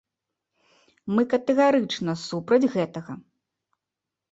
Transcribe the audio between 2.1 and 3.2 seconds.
супраць гэтага.